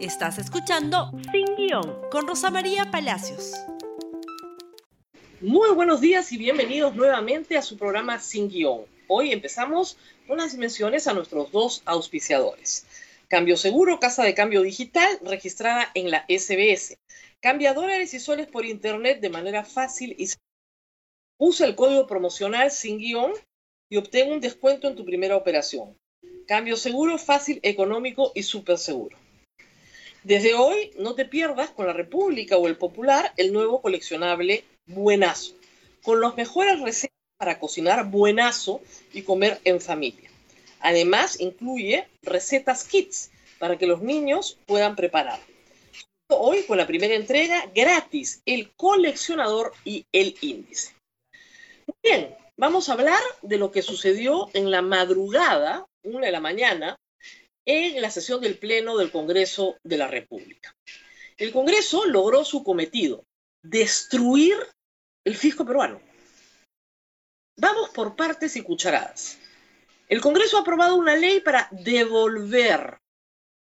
[0.00, 3.52] Estás escuchando Sin Guión con Rosa María Palacios.
[5.42, 8.86] Muy buenos días y bienvenidos nuevamente a su programa Sin Guión.
[9.08, 12.86] Hoy empezamos con las menciones a nuestros dos auspiciadores.
[13.28, 16.96] Cambio Seguro, Casa de Cambio Digital, registrada en la SBS.
[17.40, 20.30] Cambia dólares y soles por Internet de manera fácil y
[21.36, 23.32] Usa el código promocional sin guion
[23.90, 25.94] y obtén un descuento en tu primera operación.
[26.46, 29.18] Cambio seguro, fácil, económico y súper seguro.
[30.22, 35.54] Desde hoy, no te pierdas con la República o el Popular el nuevo coleccionable Buenazo,
[36.02, 38.82] con los mejores recetas para cocinar buenazo
[39.14, 40.28] y comer en familia.
[40.80, 45.40] Además, incluye recetas kits para que los niños puedan preparar.
[46.28, 50.94] Hoy con la primera entrega gratis, el coleccionador y el índice.
[52.02, 56.96] Bien, vamos a hablar de lo que sucedió en la madrugada, una de la mañana,
[57.70, 60.74] en la sesión del Pleno del Congreso de la República.
[61.36, 63.24] El Congreso logró su cometido,
[63.62, 64.56] destruir
[65.24, 66.00] el fisco peruano.
[67.56, 69.38] Vamos por partes y cucharadas.
[70.08, 72.98] El Congreso ha aprobado una ley para devolver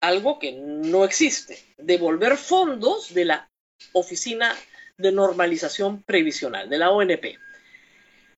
[0.02, 3.52] algo que no existe, devolver fondos de la
[3.92, 4.56] Oficina
[4.98, 7.38] de Normalización Previsional, de la ONP.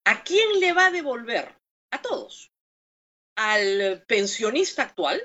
[0.06, 1.56] ¿A quién le va a devolver?
[1.92, 2.52] A todos.
[3.36, 5.22] Al pensionista actual,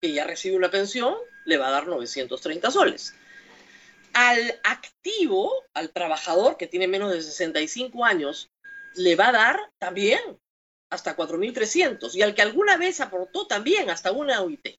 [0.00, 3.14] que ya recibe una pensión, le va a dar 930 soles.
[4.12, 8.50] Al activo, al trabajador que tiene menos de 65 años,
[8.94, 10.20] le va a dar también
[10.90, 14.76] hasta 4.300 y al que alguna vez aportó también hasta una OIT.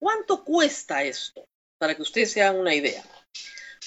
[0.00, 1.44] ¿Cuánto cuesta esto?
[1.78, 3.04] Para que ustedes se hagan una idea.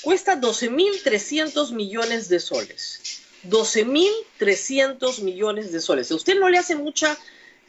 [0.02, 3.22] Cuesta 12.300 millones de soles.
[3.44, 6.08] 12.300 millones de soles.
[6.08, 7.17] Si usted no le hace mucha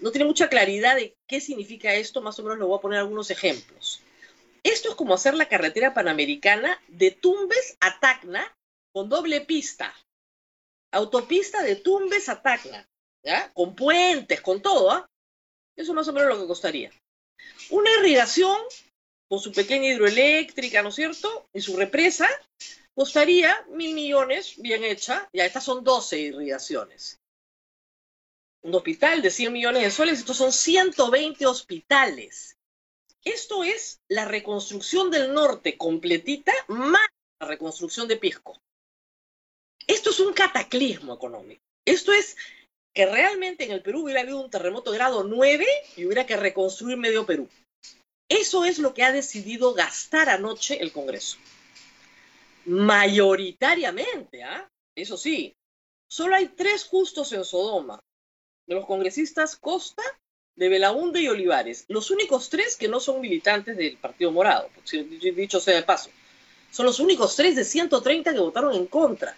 [0.03, 2.99] no tiene mucha claridad de qué significa esto, más o menos le voy a poner
[2.99, 4.03] algunos ejemplos.
[4.65, 8.53] Esto es como hacer la carretera panamericana de Tumbes a Tacna
[8.93, 9.95] con doble pista.
[10.93, 12.85] Autopista de Tumbes a Tacna.
[13.55, 15.09] Con puentes, con todo, ¿ah?
[15.77, 16.91] Eso más o menos lo que costaría.
[17.71, 18.59] Una irrigación
[19.29, 21.49] con su pequeña hidroeléctrica, ¿no es cierto?
[21.55, 22.29] Y su represa,
[22.93, 25.29] costaría mil millones bien hecha.
[25.33, 27.22] Ya estas son 12 irrigaciones
[28.63, 32.57] un hospital de 100 millones de soles, estos son 120 hospitales.
[33.25, 37.09] Esto es la reconstrucción del norte completita más
[37.41, 38.61] la reconstrucción de Pisco.
[39.87, 41.63] Esto es un cataclismo económico.
[41.85, 42.37] Esto es
[42.95, 46.97] que realmente en el Perú hubiera habido un terremoto grado 9 y hubiera que reconstruir
[46.97, 47.49] medio Perú.
[48.29, 51.37] Eso es lo que ha decidido gastar anoche el Congreso.
[52.65, 54.71] Mayoritariamente, ¿ah?
[54.95, 55.57] Eso sí,
[56.09, 58.01] solo hay tres justos en Sodoma
[58.67, 60.03] de los congresistas Costa,
[60.55, 64.69] de Belaunde y Olivares, los únicos tres que no son militantes del Partido Morado,
[65.35, 66.11] dicho sea de paso.
[66.71, 69.37] Son los únicos tres de 130 que votaron en contra.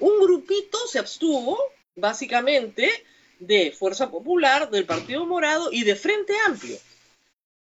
[0.00, 1.58] Un grupito se abstuvo,
[1.96, 2.90] básicamente,
[3.38, 6.78] de Fuerza Popular, del Partido Morado y de Frente Amplio.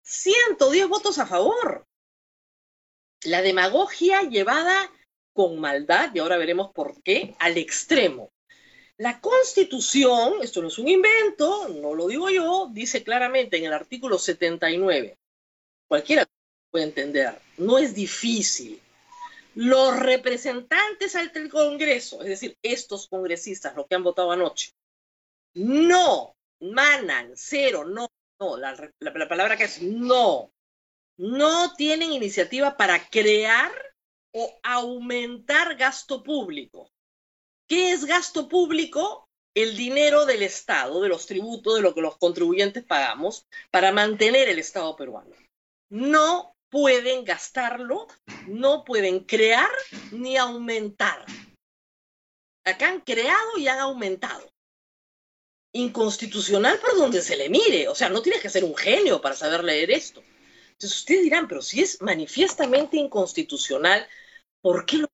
[0.02, 1.86] 110 votos a favor.
[3.24, 4.90] La demagogia llevada
[5.32, 8.30] con maldad, y ahora veremos por qué, al extremo.
[8.98, 13.72] La Constitución, esto no es un invento, no lo digo yo, dice claramente en el
[13.72, 15.18] artículo 79,
[15.88, 16.26] cualquiera
[16.70, 18.80] puede entender, no es difícil.
[19.54, 24.72] Los representantes del Congreso, es decir, estos congresistas, los que han votado anoche,
[25.54, 30.52] no manan, cero, no, no, la, la palabra que es no,
[31.16, 33.72] no tienen iniciativa para crear
[34.32, 36.91] o aumentar gasto público.
[37.68, 39.28] ¿Qué es gasto público?
[39.54, 44.48] El dinero del Estado, de los tributos, de lo que los contribuyentes pagamos para mantener
[44.48, 45.34] el Estado peruano.
[45.90, 48.08] No pueden gastarlo,
[48.46, 49.70] no pueden crear
[50.10, 51.26] ni aumentar.
[52.64, 54.50] Acá han creado y han aumentado.
[55.74, 57.88] Inconstitucional por donde se le mire.
[57.88, 60.22] O sea, no tienes que ser un genio para saber leer esto.
[60.72, 64.08] Entonces ustedes dirán, pero si es manifiestamente inconstitucional,
[64.62, 65.11] ¿por qué lo...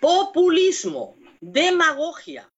[0.00, 2.52] Populismo demagogia.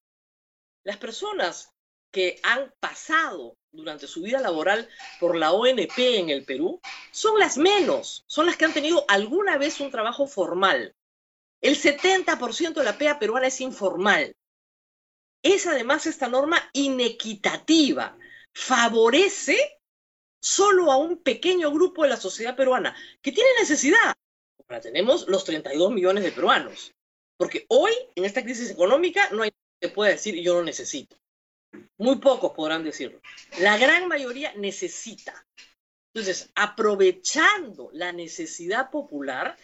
[0.85, 1.73] Las personas
[2.11, 4.89] que han pasado durante su vida laboral
[5.21, 6.81] por la ONP en el Perú
[7.13, 10.95] son las menos, son las que han tenido alguna vez un trabajo formal.
[11.61, 14.35] El 70% de la PEA peruana es informal.
[15.43, 18.17] Es además esta norma inequitativa,
[18.53, 19.79] favorece
[20.41, 24.15] solo a un pequeño grupo de la sociedad peruana que tiene necesidad.
[24.67, 26.93] Ahora tenemos los 32 millones de peruanos.
[27.39, 31.17] Porque hoy, en esta crisis económica, no hay que pueda decir yo no necesito.
[31.97, 33.21] Muy pocos podrán decirlo.
[33.61, 35.47] La gran mayoría necesita.
[36.13, 39.57] Entonces, aprovechando la necesidad popular,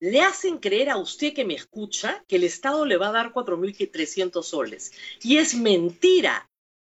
[0.00, 3.32] le hacen creer a usted que me escucha que el Estado le va a dar
[3.32, 4.92] 4.300 soles.
[5.22, 6.48] Y es mentira.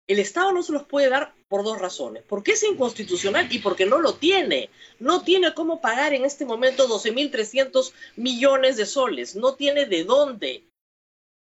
[0.10, 2.24] El Estado no se los puede dar por dos razones.
[2.28, 4.72] Porque es inconstitucional y porque no lo tiene.
[4.98, 9.36] No tiene cómo pagar en este momento 12.300 millones de soles.
[9.36, 10.68] No tiene de dónde.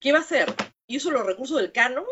[0.00, 0.52] ¿Qué va a hacer?
[0.88, 2.04] ¿Hizo los recursos del canon?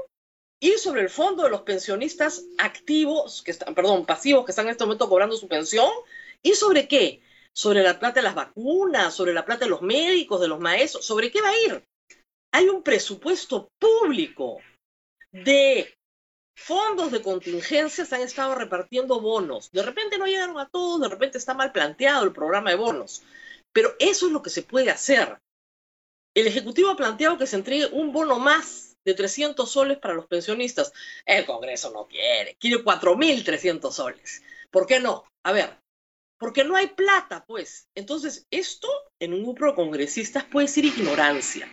[0.61, 4.73] y sobre el fondo de los pensionistas activos, que están, perdón, pasivos que están en
[4.73, 5.88] este momento cobrando su pensión,
[6.43, 10.41] y sobre qué, sobre la plata de las vacunas, sobre la plata de los médicos,
[10.41, 11.84] de los maestros, sobre qué va a ir.
[12.52, 14.58] Hay un presupuesto público
[15.31, 15.94] de
[16.58, 19.70] fondos de contingencia, se han estado repartiendo bonos.
[19.70, 23.22] De repente no llegaron a todos, de repente está mal planteado el programa de bonos,
[23.72, 25.38] pero eso es lo que se puede hacer.
[26.34, 30.26] El Ejecutivo ha planteado que se entregue un bono más de 300 soles para los
[30.26, 30.93] pensionistas.
[31.25, 34.43] El Congreso no quiere, quiere 4.300 soles.
[34.70, 35.25] ¿Por qué no?
[35.44, 35.78] A ver,
[36.38, 37.88] porque no hay plata, pues.
[37.94, 38.88] Entonces, esto
[39.20, 41.69] en un grupo de congresistas puede ser ignorancia.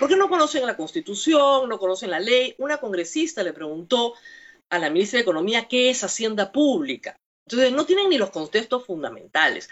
[0.00, 2.54] Porque no conocen la Constitución, no conocen la ley.
[2.56, 4.14] Una congresista le preguntó
[4.70, 7.16] a la ministra de Economía qué es Hacienda Pública.
[7.46, 9.68] Entonces, no tienen ni los contextos fundamentales.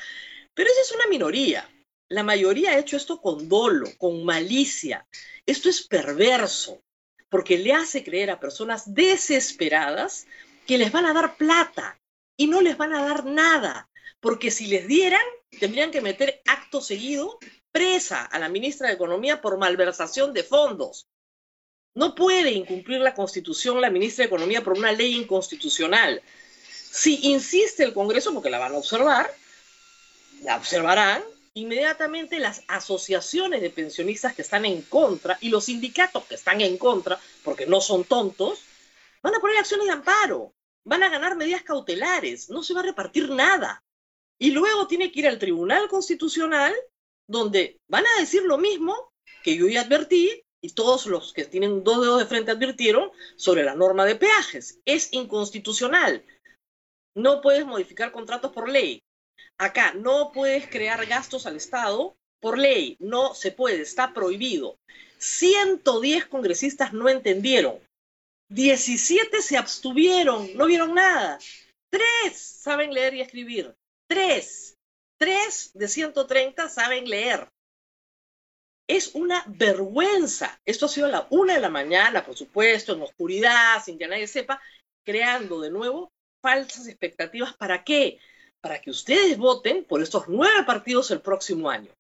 [0.55, 1.67] Pero esa es una minoría.
[2.11, 5.07] La mayoría ha hecho esto con dolo, con malicia.
[5.47, 6.83] Esto es perverso
[7.31, 10.27] porque le hace creer a personas desesperadas
[10.67, 11.99] que les van a dar plata
[12.37, 13.89] y no les van a dar nada,
[14.21, 15.23] porque si les dieran,
[15.59, 17.39] tendrían que meter acto seguido
[17.73, 21.07] presa a la ministra de Economía por malversación de fondos.
[21.95, 26.23] No puede incumplir la Constitución la ministra de Economía por una ley inconstitucional.
[26.91, 29.31] Si insiste el Congreso, porque la van a observar,
[30.43, 31.23] la observarán,
[31.55, 36.79] inmediatamente las asociaciones de pensionistas que están en contra y los sindicatos que están en
[36.79, 38.61] contra, porque no son tontos,
[39.23, 40.55] van a poner acciones de amparo,
[40.85, 43.83] van a ganar medidas cautelares, no se va a repartir nada.
[44.39, 46.75] Y luego tiene que ir al Tribunal Constitucional,
[47.29, 49.11] donde van a decir lo mismo
[49.43, 53.63] que yo ya advertí y todos los que tienen dos dedos de frente advirtieron sobre
[53.63, 54.81] la norma de peajes.
[54.85, 56.25] Es inconstitucional.
[57.15, 59.01] No puedes modificar contratos por ley.
[59.59, 64.79] Acá no puedes crear gastos al Estado por ley, no se puede, está prohibido.
[65.19, 67.81] 110 congresistas no entendieron,
[68.51, 71.39] 17 se abstuvieron, no vieron nada.
[71.91, 73.75] Tres saben leer y escribir,
[74.09, 74.78] tres,
[75.19, 77.49] tres de 130 saben leer.
[78.89, 80.59] Es una vergüenza.
[80.65, 84.09] Esto ha sido a la una de la mañana, por supuesto, en oscuridad, sin que
[84.09, 84.63] nadie sepa,
[85.05, 86.11] creando de nuevo
[86.41, 87.55] falsas expectativas.
[87.55, 88.19] ¿Para qué?
[88.61, 91.93] para que ustedes voten por estos nueve partidos el próximo año.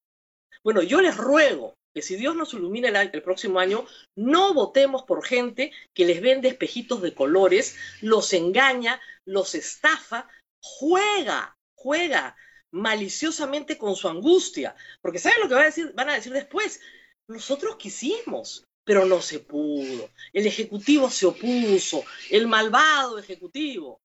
[0.64, 3.86] Bueno, yo les ruego que si Dios nos ilumina el, próximo año,
[4.16, 10.28] no votemos por gente que les vende espejitos de colores, los engaña, los estafa,
[10.60, 12.36] juega, juega
[12.70, 14.74] maliciosamente con su angustia.
[15.00, 16.80] Porque ¿saben lo que van a decir, van a decir después?
[17.26, 20.10] Nosotros quisimos, pero no se pudo.
[20.32, 24.00] El Ejecutivo se opuso, el malvado Ejecutivo.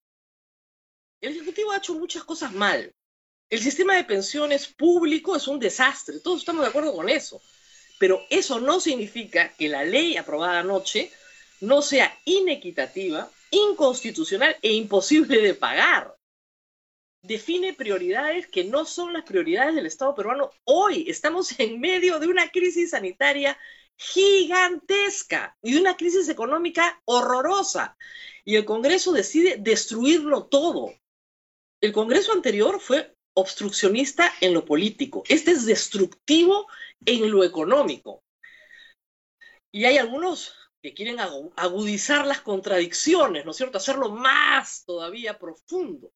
[1.21, 2.93] El Ejecutivo ha hecho muchas cosas mal.
[3.49, 7.41] El sistema de pensiones público es un desastre, todos estamos de acuerdo con eso.
[7.99, 11.11] Pero eso no significa que la ley aprobada anoche
[11.61, 16.13] no sea inequitativa, inconstitucional e imposible de pagar.
[17.23, 20.51] Define prioridades que no son las prioridades del Estado peruano.
[20.65, 23.57] Hoy estamos en medio de una crisis sanitaria
[23.95, 27.95] gigantesca y una crisis económica horrorosa.
[28.43, 30.93] Y el Congreso decide destruirlo todo.
[31.79, 35.23] El Congreso anterior fue obstruccionista en lo político.
[35.29, 36.67] Este es destructivo
[37.05, 38.21] en lo económico.
[39.71, 43.77] Y hay algunos que quieren agudizar las contradicciones, ¿no es cierto?
[43.77, 46.11] Hacerlo más todavía profundo.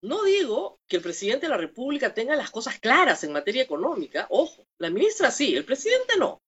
[0.00, 4.26] No digo que el presidente de la República tenga las cosas claras en materia económica.
[4.30, 6.40] Ojo, la ministra sí, el presidente no.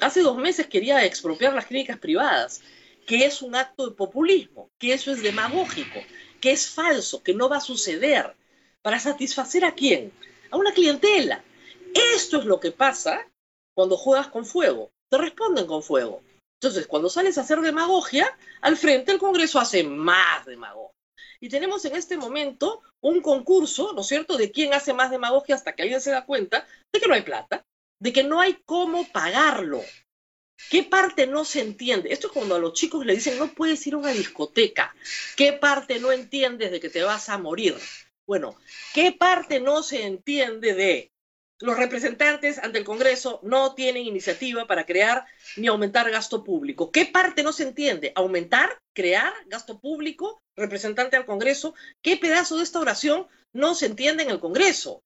[0.00, 2.60] Hace dos meses quería expropiar las clínicas privadas,
[3.06, 6.00] que es un acto de populismo, que eso es demagógico,
[6.40, 8.36] que es falso, que no va a suceder.
[8.82, 10.12] ¿Para satisfacer a quién?
[10.50, 11.42] A una clientela.
[12.14, 13.26] Esto es lo que pasa
[13.74, 14.90] cuando juegas con fuego.
[15.08, 16.22] Te responden con fuego.
[16.60, 20.95] Entonces, cuando sales a hacer demagogia, al frente el Congreso hace más demagogia.
[21.40, 25.54] Y tenemos en este momento un concurso, ¿no es cierto?, de quién hace más demagogia
[25.54, 27.64] hasta que alguien se da cuenta de que no hay plata,
[28.00, 29.82] de que no hay cómo pagarlo.
[30.70, 32.12] ¿Qué parte no se entiende?
[32.12, 34.94] Esto es cuando a los chicos le dicen, no puedes ir a una discoteca.
[35.36, 37.76] ¿Qué parte no entiendes de que te vas a morir?
[38.26, 38.56] Bueno,
[38.94, 41.12] ¿qué parte no se entiende de
[41.58, 45.24] Los representantes ante el Congreso no tienen iniciativa para crear
[45.56, 46.90] ni aumentar gasto público.
[46.90, 48.12] ¿Qué parte no se entiende?
[48.14, 48.78] ¿Aumentar?
[48.92, 50.42] ¿Crear gasto público?
[50.54, 51.74] Representante al Congreso.
[52.02, 55.02] ¿Qué pedazo de esta oración no se entiende en el Congreso?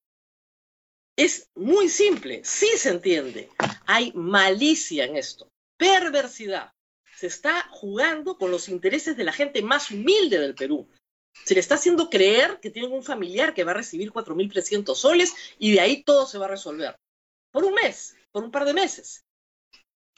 [1.17, 3.49] Es muy simple, sí se entiende.
[3.87, 6.73] Hay malicia en esto, perversidad.
[7.15, 10.89] Se está jugando con los intereses de la gente más humilde del Perú,
[11.45, 15.35] se le está haciendo creer que tienen un familiar que va a recibir 4.300 soles
[15.59, 16.97] y de ahí todo se va a resolver.
[17.51, 19.25] Por un mes, por un par de meses.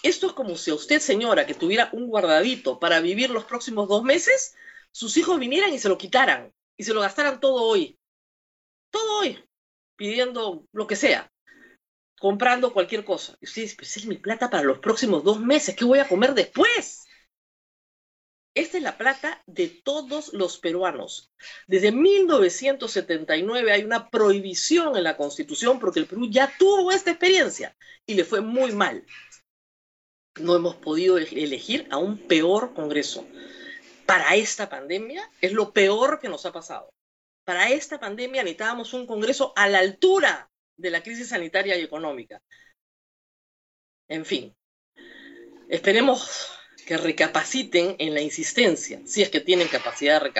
[0.02, 3.88] Esto es como si a usted, señora, que tuviera un guardadito para vivir los próximos
[3.88, 4.54] dos meses,
[4.90, 7.98] sus hijos vinieran y se lo quitaran y se lo gastaran todo hoy.
[8.90, 9.42] Todo hoy,
[9.96, 11.32] pidiendo lo que sea,
[12.18, 13.36] comprando cualquier cosa.
[13.40, 16.08] Y usted dice, pues es mi plata para los próximos dos meses, ¿qué voy a
[16.08, 17.06] comer después?
[18.54, 21.32] Esta es la plata de todos los peruanos.
[21.66, 27.74] Desde 1979 hay una prohibición en la Constitución porque el Perú ya tuvo esta experiencia
[28.04, 29.06] y le fue muy mal.
[30.38, 33.26] No hemos podido elegir a un peor Congreso.
[34.04, 36.92] Para esta pandemia es lo peor que nos ha pasado.
[37.44, 42.42] Para esta pandemia necesitábamos un Congreso a la altura de la crisis sanitaria y económica.
[44.08, 44.54] En fin,
[45.68, 46.50] esperemos
[46.86, 50.32] que recapaciten en la insistencia, si es que tienen capacidad de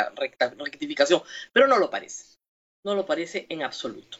[0.59, 1.23] rectificación,
[1.53, 2.25] pero no lo parece,
[2.85, 4.19] no lo parece en absoluto.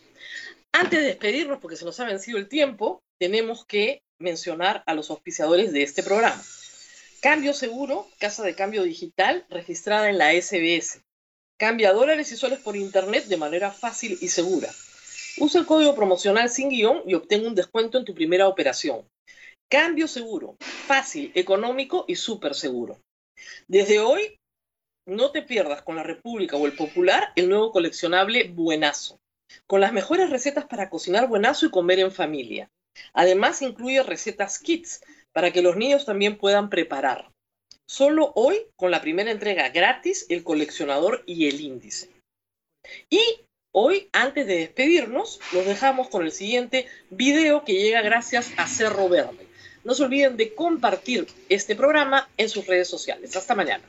[0.73, 5.11] Antes de despedirnos, porque se nos ha vencido el tiempo, tenemos que mencionar a los
[5.11, 6.43] auspiciadores de este programa.
[7.21, 11.03] Cambio Seguro, casa de cambio digital registrada en la SBS.
[11.59, 14.71] Cambia dólares y soles por internet de manera fácil y segura.
[15.39, 19.07] Usa el código promocional sin guion y obtén un descuento en tu primera operación.
[19.73, 23.01] Cambio seguro, fácil, económico y súper seguro.
[23.69, 24.39] Desde hoy,
[25.09, 29.19] no te pierdas con la República o el Popular el nuevo coleccionable Buenazo,
[29.67, 32.69] con las mejores recetas para cocinar buenazo y comer en familia.
[33.15, 35.01] Además, incluye recetas kits
[35.33, 37.33] para que los niños también puedan preparar.
[37.89, 42.11] Solo hoy, con la primera entrega gratis, el coleccionador y el índice.
[43.09, 43.23] Y
[43.75, 49.09] hoy, antes de despedirnos, los dejamos con el siguiente video que llega gracias a Cerro
[49.09, 49.51] Verde.
[49.85, 53.35] No se olviden de compartir este programa en sus redes sociales.
[53.37, 53.83] Hasta mañana.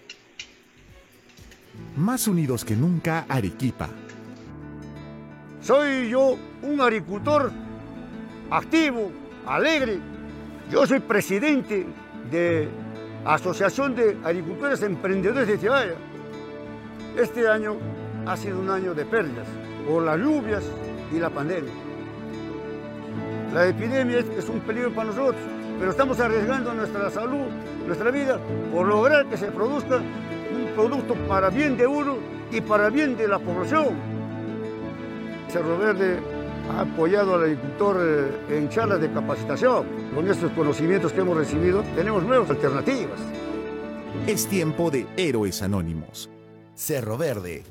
[1.95, 3.89] Más unidos que nunca, Arequipa.
[5.61, 7.51] Soy yo un agricultor
[8.49, 9.11] activo,
[9.45, 9.99] alegre.
[10.71, 11.85] Yo soy presidente
[12.31, 12.67] de
[13.23, 15.85] Asociación de Agricultores Emprendedores de Ciudad.
[17.15, 17.77] Este año
[18.25, 19.47] ha sido un año de pérdidas
[19.87, 20.63] por las lluvias
[21.13, 21.71] y la pandemia.
[23.53, 27.45] La epidemia es un peligro para nosotros pero estamos arriesgando nuestra salud,
[27.85, 28.39] nuestra vida,
[28.71, 33.27] por lograr que se produzca un producto para bien de uno y para bien de
[33.27, 33.89] la población.
[35.49, 36.21] Cerro Verde
[36.71, 39.85] ha apoyado al agricultor eh, en charlas de capacitación.
[40.15, 43.19] Con estos conocimientos que hemos recibido, tenemos nuevas alternativas.
[44.25, 46.29] Es tiempo de Héroes Anónimos.
[46.75, 47.65] Cerro Verde.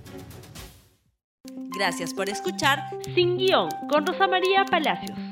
[1.79, 2.79] Gracias por escuchar
[3.15, 5.32] Sin Guión con Rosa María Palacios.